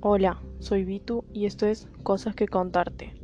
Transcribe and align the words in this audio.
Hola, 0.00 0.40
soy 0.60 0.84
Vitu 0.84 1.24
y 1.32 1.46
esto 1.46 1.66
es 1.66 1.88
Cosas 2.04 2.36
que 2.36 2.46
contarte. 2.46 3.14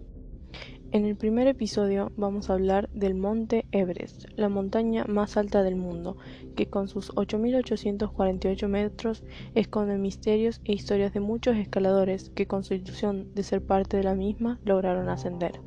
En 0.90 1.04
el 1.04 1.14
primer 1.14 1.46
episodio 1.46 2.10
vamos 2.16 2.50
a 2.50 2.54
hablar 2.54 2.90
del 2.90 3.14
Monte 3.14 3.64
Everest, 3.70 4.24
la 4.34 4.48
montaña 4.48 5.04
más 5.04 5.36
alta 5.36 5.62
del 5.62 5.76
mundo, 5.76 6.16
que 6.56 6.66
con 6.66 6.88
sus 6.88 7.12
8.848 7.14 8.66
metros 8.66 9.22
esconde 9.54 9.98
misterios 9.98 10.60
e 10.64 10.72
historias 10.72 11.12
de 11.12 11.20
muchos 11.20 11.56
escaladores 11.56 12.30
que 12.30 12.48
con 12.48 12.64
su 12.64 12.74
ilusión 12.74 13.32
de 13.36 13.44
ser 13.44 13.64
parte 13.64 13.96
de 13.96 14.02
la 14.02 14.16
misma 14.16 14.58
lograron 14.64 15.08
ascender. 15.08 15.60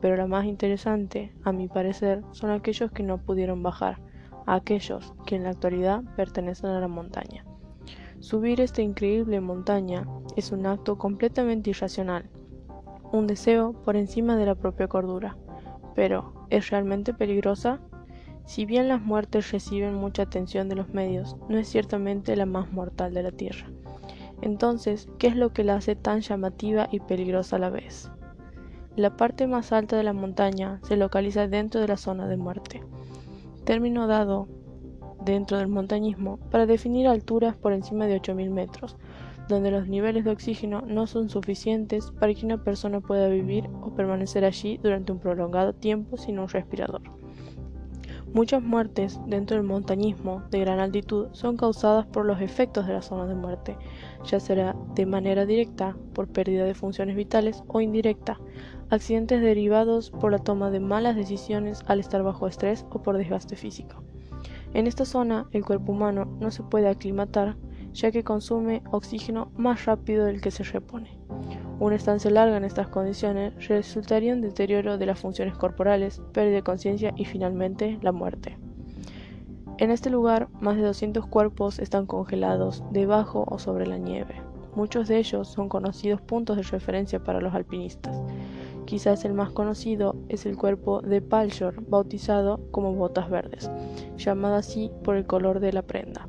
Pero 0.00 0.16
la 0.16 0.26
más 0.26 0.46
interesante, 0.46 1.32
a 1.44 1.52
mi 1.52 1.68
parecer, 1.68 2.24
son 2.32 2.50
aquellos 2.50 2.90
que 2.90 3.04
no 3.04 3.18
pudieron 3.18 3.62
bajar, 3.62 4.02
aquellos 4.46 5.14
que 5.26 5.36
en 5.36 5.44
la 5.44 5.50
actualidad 5.50 6.02
pertenecen 6.16 6.70
a 6.70 6.80
la 6.80 6.88
montaña. 6.88 7.44
Subir 8.20 8.60
esta 8.60 8.82
increíble 8.82 9.40
montaña 9.40 10.06
es 10.36 10.52
un 10.52 10.66
acto 10.66 10.98
completamente 10.98 11.70
irracional, 11.70 12.28
un 13.12 13.26
deseo 13.26 13.72
por 13.72 13.96
encima 13.96 14.36
de 14.36 14.44
la 14.44 14.54
propia 14.54 14.88
cordura. 14.88 15.38
Pero, 15.94 16.46
¿es 16.50 16.68
realmente 16.68 17.14
peligrosa? 17.14 17.80
Si 18.44 18.66
bien 18.66 18.88
las 18.88 19.00
muertes 19.00 19.50
reciben 19.52 19.94
mucha 19.94 20.24
atención 20.24 20.68
de 20.68 20.76
los 20.76 20.92
medios, 20.92 21.36
no 21.48 21.56
es 21.56 21.68
ciertamente 21.68 22.36
la 22.36 22.44
más 22.44 22.70
mortal 22.72 23.14
de 23.14 23.22
la 23.22 23.32
Tierra. 23.32 23.70
Entonces, 24.42 25.08
¿qué 25.18 25.28
es 25.28 25.36
lo 25.36 25.54
que 25.54 25.64
la 25.64 25.76
hace 25.76 25.96
tan 25.96 26.20
llamativa 26.20 26.88
y 26.92 27.00
peligrosa 27.00 27.56
a 27.56 27.60
la 27.60 27.70
vez? 27.70 28.10
La 28.96 29.16
parte 29.16 29.46
más 29.46 29.72
alta 29.72 29.96
de 29.96 30.02
la 30.02 30.12
montaña 30.12 30.78
se 30.82 30.96
localiza 30.96 31.48
dentro 31.48 31.80
de 31.80 31.88
la 31.88 31.96
zona 31.96 32.28
de 32.28 32.36
muerte, 32.36 32.82
término 33.64 34.06
dado 34.06 34.46
dentro 35.24 35.58
del 35.58 35.68
montañismo 35.68 36.38
para 36.50 36.66
definir 36.66 37.06
alturas 37.06 37.56
por 37.56 37.72
encima 37.72 38.06
de 38.06 38.20
8.000 38.20 38.50
metros, 38.50 38.96
donde 39.48 39.70
los 39.70 39.88
niveles 39.88 40.24
de 40.24 40.30
oxígeno 40.30 40.82
no 40.86 41.06
son 41.06 41.28
suficientes 41.28 42.10
para 42.12 42.32
que 42.34 42.46
una 42.46 42.62
persona 42.62 43.00
pueda 43.00 43.28
vivir 43.28 43.68
o 43.82 43.94
permanecer 43.94 44.44
allí 44.44 44.78
durante 44.82 45.12
un 45.12 45.18
prolongado 45.18 45.72
tiempo 45.72 46.16
sin 46.16 46.38
un 46.38 46.48
respirador. 46.48 47.02
Muchas 48.32 48.62
muertes 48.62 49.18
dentro 49.26 49.56
del 49.56 49.66
montañismo 49.66 50.44
de 50.52 50.60
gran 50.60 50.78
altitud 50.78 51.26
son 51.32 51.56
causadas 51.56 52.06
por 52.06 52.24
los 52.24 52.40
efectos 52.40 52.86
de 52.86 52.92
la 52.92 53.02
zona 53.02 53.26
de 53.26 53.34
muerte, 53.34 53.76
ya 54.24 54.38
sea 54.38 54.76
de 54.94 55.04
manera 55.04 55.46
directa 55.46 55.96
por 56.14 56.28
pérdida 56.28 56.64
de 56.64 56.74
funciones 56.74 57.16
vitales 57.16 57.64
o 57.66 57.80
indirecta, 57.80 58.38
accidentes 58.88 59.42
derivados 59.42 60.12
por 60.12 60.30
la 60.30 60.38
toma 60.38 60.70
de 60.70 60.78
malas 60.78 61.16
decisiones 61.16 61.82
al 61.86 61.98
estar 61.98 62.22
bajo 62.22 62.46
estrés 62.46 62.86
o 62.90 63.02
por 63.02 63.18
desgaste 63.18 63.56
físico. 63.56 64.04
En 64.72 64.86
esta 64.86 65.04
zona 65.04 65.46
el 65.52 65.64
cuerpo 65.64 65.92
humano 65.92 66.26
no 66.40 66.50
se 66.50 66.62
puede 66.62 66.88
aclimatar 66.88 67.56
ya 67.92 68.10
que 68.10 68.24
consume 68.24 68.82
oxígeno 68.90 69.50
más 69.56 69.84
rápido 69.84 70.24
del 70.24 70.40
que 70.40 70.50
se 70.50 70.62
repone. 70.62 71.18
Una 71.78 71.96
estancia 71.96 72.30
larga 72.30 72.56
en 72.56 72.64
estas 72.64 72.88
condiciones 72.88 73.68
resultaría 73.68 74.34
un 74.34 74.42
deterioro 74.42 74.98
de 74.98 75.06
las 75.06 75.18
funciones 75.18 75.56
corporales, 75.56 76.20
pérdida 76.32 76.56
de 76.56 76.62
conciencia 76.62 77.12
y 77.16 77.24
finalmente 77.24 77.98
la 78.02 78.12
muerte. 78.12 78.58
En 79.78 79.90
este 79.90 80.10
lugar, 80.10 80.48
más 80.60 80.76
de 80.76 80.82
200 80.82 81.26
cuerpos 81.26 81.78
están 81.78 82.06
congelados 82.06 82.84
debajo 82.90 83.46
o 83.48 83.58
sobre 83.58 83.86
la 83.86 83.96
nieve. 83.96 84.42
Muchos 84.74 85.08
de 85.08 85.18
ellos 85.18 85.48
son 85.48 85.68
conocidos 85.68 86.20
puntos 86.20 86.56
de 86.56 86.62
referencia 86.62 87.24
para 87.24 87.40
los 87.40 87.54
alpinistas. 87.54 88.20
Quizás 88.90 89.24
el 89.24 89.34
más 89.34 89.50
conocido 89.50 90.16
es 90.28 90.46
el 90.46 90.56
cuerpo 90.56 91.00
de 91.00 91.22
Palshore, 91.22 91.76
bautizado 91.86 92.58
como 92.72 92.92
Botas 92.92 93.30
Verdes, 93.30 93.70
llamado 94.16 94.56
así 94.56 94.90
por 95.04 95.14
el 95.14 95.26
color 95.26 95.60
de 95.60 95.72
la 95.72 95.82
prenda. 95.82 96.28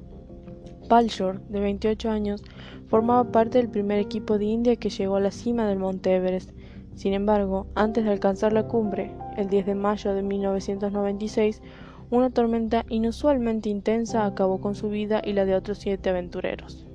Palshore, 0.87 1.39
de 1.49 1.59
28 1.59 2.11
años, 2.11 2.43
formaba 2.85 3.31
parte 3.31 3.57
del 3.57 3.67
primer 3.67 3.97
equipo 3.97 4.37
de 4.37 4.45
India 4.45 4.75
que 4.75 4.91
llegó 4.91 5.15
a 5.15 5.21
la 5.21 5.31
cima 5.31 5.65
del 5.65 5.79
Monte 5.79 6.15
Everest. 6.15 6.51
Sin 6.93 7.13
embargo, 7.13 7.65
antes 7.73 8.05
de 8.05 8.11
alcanzar 8.11 8.53
la 8.53 8.67
cumbre, 8.67 9.11
el 9.37 9.49
10 9.49 9.65
de 9.65 9.73
mayo 9.73 10.13
de 10.13 10.21
1996, 10.21 11.63
una 12.11 12.29
tormenta 12.29 12.85
inusualmente 12.89 13.69
intensa 13.69 14.23
acabó 14.23 14.61
con 14.61 14.75
su 14.75 14.87
vida 14.89 15.19
y 15.25 15.33
la 15.33 15.45
de 15.45 15.55
otros 15.55 15.79
siete 15.79 16.11
aventureros. 16.11 16.85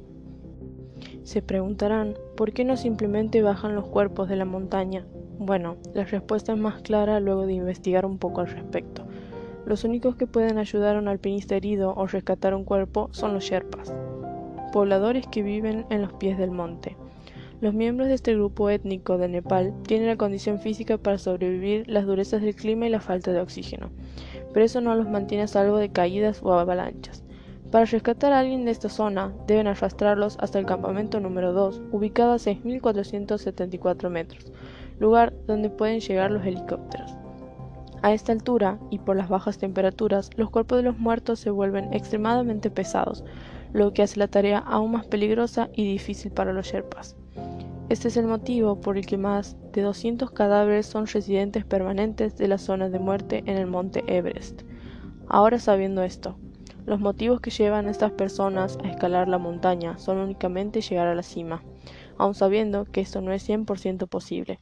Se 1.25 1.43
preguntarán, 1.43 2.15
¿por 2.37 2.53
qué 2.53 2.63
no 2.63 2.77
simplemente 2.77 3.43
bajan 3.43 3.75
los 3.75 3.89
cuerpos 3.89 4.29
de 4.29 4.37
la 4.37 4.45
montaña? 4.45 5.05
Bueno, 5.39 5.77
la 5.93 6.05
respuesta 6.05 6.53
es 6.53 6.59
más 6.59 6.81
clara 6.81 7.21
luego 7.21 7.47
de 7.47 7.53
investigar 7.53 8.07
un 8.07 8.17
poco 8.17 8.41
al 8.41 8.49
respecto. 8.49 9.05
Los 9.67 9.85
únicos 9.85 10.17
que 10.17 10.27
pueden 10.27 10.57
ayudar 10.57 10.97
a 10.97 10.99
un 10.99 11.09
alpinista 11.09 11.57
herido 11.57 11.93
o 11.95 12.07
rescatar 12.07 12.55
un 12.55 12.65
cuerpo 12.65 13.11
son 13.13 13.35
los 13.35 13.45
Sherpas, 13.45 13.93
pobladores 14.73 15.27
que 15.27 15.43
viven 15.43 15.85
en 15.91 16.01
los 16.01 16.15
pies 16.15 16.39
del 16.39 16.53
monte. 16.53 16.97
Los 17.61 17.75
miembros 17.75 18.09
de 18.09 18.15
este 18.15 18.35
grupo 18.35 18.71
étnico 18.71 19.19
de 19.19 19.29
Nepal 19.29 19.75
tienen 19.87 20.09
la 20.09 20.17
condición 20.17 20.59
física 20.59 20.97
para 20.97 21.19
sobrevivir 21.19 21.85
las 21.87 22.07
durezas 22.07 22.41
del 22.41 22.55
clima 22.55 22.87
y 22.87 22.91
la 22.91 23.01
falta 23.01 23.33
de 23.33 23.41
oxígeno, 23.41 23.91
pero 24.55 24.65
eso 24.65 24.81
no 24.81 24.95
los 24.95 25.09
mantiene 25.09 25.45
a 25.45 25.49
salvo 25.49 25.77
de 25.77 25.91
caídas 25.91 26.41
o 26.43 26.55
avalanchas. 26.55 27.25
Para 27.71 27.85
rescatar 27.85 28.33
a 28.33 28.39
alguien 28.39 28.65
de 28.65 28.71
esta 28.71 28.89
zona, 28.89 29.35
deben 29.47 29.67
arrastrarlos 29.67 30.39
hasta 30.41 30.59
el 30.59 30.67
campamento 30.67 31.21
número 31.21 31.53
2, 31.53 31.83
ubicado 31.93 32.33
a 32.33 32.37
6.474 32.37 34.09
metros, 34.09 34.53
lugar 34.99 35.33
donde 35.47 35.71
pueden 35.71 36.01
llegar 36.01 36.31
los 36.31 36.45
helicópteros. 36.45 37.17
A 38.03 38.13
esta 38.13 38.33
altura, 38.33 38.79
y 38.91 38.99
por 38.99 39.17
las 39.17 39.29
bajas 39.29 39.59
temperaturas, 39.59 40.31
los 40.37 40.51
cuerpos 40.51 40.79
de 40.79 40.85
los 40.85 40.99
muertos 40.99 41.41
se 41.41 41.51
vuelven 41.51 41.93
extremadamente 41.93 42.71
pesados, 42.71 43.25
lo 43.73 43.93
que 43.93 44.03
hace 44.03 44.19
la 44.19 44.29
tarea 44.29 44.59
aún 44.59 44.93
más 44.93 45.07
peligrosa 45.07 45.69
y 45.75 45.91
difícil 45.91 46.31
para 46.31 46.53
los 46.53 46.67
Sherpas. 46.67 47.17
Este 47.89 48.09
es 48.09 48.17
el 48.17 48.27
motivo 48.27 48.81
por 48.81 48.99
el 48.99 49.07
que 49.07 49.17
más 49.17 49.57
de 49.73 49.83
200 49.83 50.31
cadáveres 50.33 50.87
son 50.87 51.07
residentes 51.07 51.65
permanentes 51.65 52.37
de 52.37 52.49
la 52.49 52.59
zona 52.59 52.89
de 52.89 52.99
muerte 52.99 53.43
en 53.47 53.57
el 53.57 53.67
monte 53.67 54.03
Everest. 54.09 54.63
Ahora 55.29 55.59
sabiendo 55.59 56.03
esto, 56.03 56.37
los 56.85 57.01
motivos 57.01 57.41
que 57.41 57.51
llevan 57.51 57.87
a 57.87 57.91
estas 57.91 58.13
personas 58.13 58.79
a 58.85 58.89
escalar 58.89 59.29
la 59.29 59.39
montaña 59.39 59.99
son 59.99 60.19
únicamente 60.19 60.81
llegar 60.81 61.09
a 61.09 61.15
la 61.15 61.23
cima, 61.23 61.63
aun 62.19 62.35
sabiendo 62.35 62.85
que 62.85 63.01
esto 63.01 63.21
no 63.21 63.33
es 63.33 63.49
100% 63.49 64.09
posible. 64.09 64.61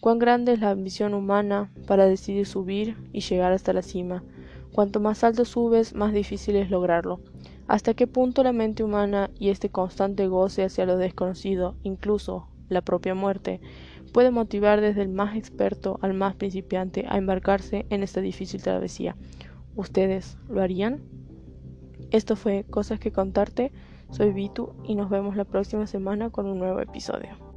Cuán 0.00 0.18
grande 0.18 0.54
es 0.54 0.60
la 0.60 0.70
ambición 0.70 1.12
humana 1.12 1.70
para 1.86 2.06
decidir 2.06 2.46
subir 2.46 2.96
y 3.12 3.20
llegar 3.20 3.52
hasta 3.52 3.74
la 3.74 3.82
cima. 3.82 4.22
Cuanto 4.72 4.98
más 4.98 5.24
alto 5.24 5.44
subes, 5.44 5.94
más 5.94 6.14
difícil 6.14 6.56
es 6.56 6.70
lograrlo. 6.70 7.20
Hasta 7.66 7.94
qué 7.94 8.06
punto 8.06 8.42
la 8.42 8.52
mente 8.52 8.82
humana 8.82 9.30
y 9.38 9.50
este 9.50 9.68
constante 9.68 10.26
goce 10.26 10.64
hacia 10.64 10.86
lo 10.86 10.96
desconocido, 10.96 11.76
incluso 11.82 12.48
la 12.68 12.80
propia 12.80 13.14
muerte, 13.14 13.60
puede 14.12 14.30
motivar 14.30 14.80
desde 14.80 15.02
el 15.02 15.08
más 15.10 15.36
experto 15.36 15.98
al 16.00 16.14
más 16.14 16.34
principiante 16.34 17.04
a 17.08 17.18
embarcarse 17.18 17.84
en 17.90 18.02
esta 18.02 18.20
difícil 18.22 18.62
travesía. 18.62 19.16
¿Ustedes 19.76 20.38
lo 20.48 20.62
harían? 20.62 21.02
Esto 22.10 22.36
fue 22.36 22.64
Cosas 22.70 22.98
que 22.98 23.12
contarte. 23.12 23.70
Soy 24.10 24.32
Vitu 24.32 24.72
y 24.82 24.94
nos 24.94 25.10
vemos 25.10 25.36
la 25.36 25.44
próxima 25.44 25.86
semana 25.86 26.30
con 26.30 26.46
un 26.46 26.58
nuevo 26.58 26.80
episodio. 26.80 27.49